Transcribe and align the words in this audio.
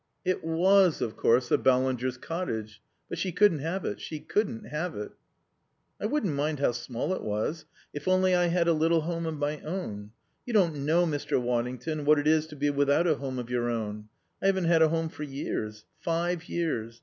It 0.25 0.43
was, 0.43 0.99
of 0.99 1.15
course, 1.15 1.49
the 1.49 1.59
Ballingers' 1.59 2.17
cottage. 2.19 2.81
But 3.07 3.19
she 3.19 3.31
couldn't 3.31 3.59
have 3.59 3.85
it. 3.85 4.01
She 4.01 4.19
couldn't 4.19 4.63
have 4.65 4.95
it. 4.95 5.11
"I 6.01 6.07
wouldn't 6.07 6.33
mind 6.33 6.57
how 6.57 6.71
small 6.71 7.13
it 7.13 7.21
was. 7.21 7.65
If 7.93 8.07
only 8.07 8.33
I 8.33 8.47
had 8.47 8.67
a 8.67 8.73
little 8.73 9.01
home 9.01 9.27
of 9.27 9.37
my 9.37 9.59
own. 9.59 10.09
You 10.43 10.53
don't 10.53 10.85
know, 10.87 11.05
Mr. 11.05 11.39
Waddington, 11.39 12.03
what 12.05 12.17
it 12.17 12.25
is 12.25 12.47
to 12.47 12.55
be 12.55 12.71
without 12.71 13.05
a 13.05 13.17
home 13.17 13.37
of 13.37 13.51
your 13.51 13.69
own. 13.69 14.09
I 14.41 14.47
haven't 14.47 14.63
had 14.65 14.81
a 14.81 14.89
home 14.89 15.09
for 15.09 15.21
years. 15.21 15.85
Five 15.99 16.49
years. 16.49 16.99